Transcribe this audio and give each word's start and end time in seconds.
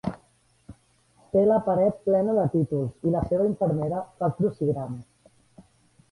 Té 1.35 1.41
la 1.49 1.57
paret 1.67 1.99
plena 2.07 2.33
de 2.37 2.45
títols 2.53 3.09
i 3.09 3.13
la 3.15 3.21
seva 3.33 3.45
infermera 3.49 3.99
fa 4.23 4.31
crucigrames. 4.39 5.63